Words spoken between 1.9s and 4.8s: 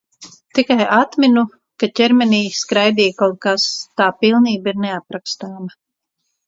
ķermenī skraidīja kaut kas. Tā pilnība